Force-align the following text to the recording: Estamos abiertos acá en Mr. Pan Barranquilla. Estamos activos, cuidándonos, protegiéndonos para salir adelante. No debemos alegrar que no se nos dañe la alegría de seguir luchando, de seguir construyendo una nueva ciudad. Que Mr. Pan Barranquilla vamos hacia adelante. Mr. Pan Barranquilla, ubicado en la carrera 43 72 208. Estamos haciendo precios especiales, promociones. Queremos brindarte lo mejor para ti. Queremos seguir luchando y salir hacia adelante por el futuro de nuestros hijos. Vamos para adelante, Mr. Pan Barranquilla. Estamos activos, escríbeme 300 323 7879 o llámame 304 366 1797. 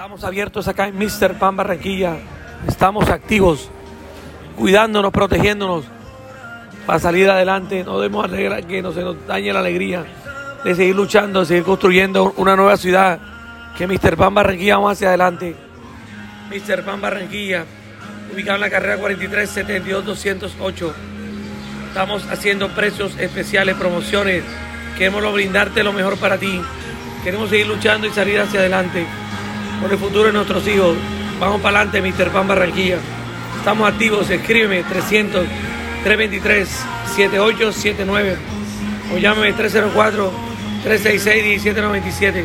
Estamos 0.00 0.24
abiertos 0.24 0.66
acá 0.66 0.88
en 0.88 0.96
Mr. 0.96 1.34
Pan 1.38 1.56
Barranquilla. 1.56 2.16
Estamos 2.66 3.10
activos, 3.10 3.68
cuidándonos, 4.56 5.12
protegiéndonos 5.12 5.84
para 6.86 6.98
salir 6.98 7.28
adelante. 7.28 7.84
No 7.84 8.00
debemos 8.00 8.24
alegrar 8.24 8.66
que 8.66 8.80
no 8.80 8.92
se 8.92 9.02
nos 9.02 9.26
dañe 9.26 9.52
la 9.52 9.60
alegría 9.60 10.06
de 10.64 10.74
seguir 10.74 10.96
luchando, 10.96 11.40
de 11.40 11.46
seguir 11.46 11.64
construyendo 11.64 12.32
una 12.38 12.56
nueva 12.56 12.78
ciudad. 12.78 13.18
Que 13.76 13.86
Mr. 13.86 14.16
Pan 14.16 14.32
Barranquilla 14.32 14.76
vamos 14.76 14.92
hacia 14.92 15.08
adelante. 15.08 15.54
Mr. 16.48 16.82
Pan 16.82 17.02
Barranquilla, 17.02 17.66
ubicado 18.32 18.54
en 18.54 18.62
la 18.62 18.70
carrera 18.70 18.96
43 18.96 19.50
72 19.50 20.06
208. 20.06 20.94
Estamos 21.88 22.26
haciendo 22.30 22.70
precios 22.70 23.18
especiales, 23.18 23.76
promociones. 23.76 24.44
Queremos 24.96 25.30
brindarte 25.34 25.84
lo 25.84 25.92
mejor 25.92 26.16
para 26.16 26.38
ti. 26.38 26.58
Queremos 27.22 27.50
seguir 27.50 27.66
luchando 27.66 28.06
y 28.06 28.10
salir 28.12 28.40
hacia 28.40 28.60
adelante 28.60 29.04
por 29.80 29.92
el 29.92 29.98
futuro 29.98 30.24
de 30.24 30.32
nuestros 30.32 30.66
hijos. 30.66 30.96
Vamos 31.38 31.60
para 31.60 31.80
adelante, 31.80 32.00
Mr. 32.00 32.30
Pan 32.30 32.46
Barranquilla. 32.46 32.98
Estamos 33.58 33.88
activos, 33.88 34.28
escríbeme 34.30 34.82
300 34.84 35.46
323 36.04 36.68
7879 37.14 38.36
o 39.14 39.18
llámame 39.18 39.52
304 39.52 40.32
366 40.82 41.62
1797. 41.62 42.44